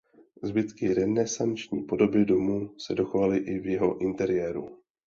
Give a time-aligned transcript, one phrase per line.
[0.43, 4.81] Zbytky renesanční podoby domu se dochovaly i v jeho interiéru.